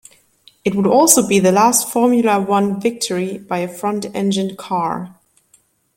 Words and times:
It 0.65 0.73
would 0.73 0.87
also 0.87 1.27
be 1.27 1.37
the 1.37 1.51
last 1.51 1.87
Formula 1.87 2.41
One 2.41 2.79
victory 2.81 3.37
by 3.37 3.59
a 3.59 3.67
front-engined 3.71 4.57
car. 4.57 5.13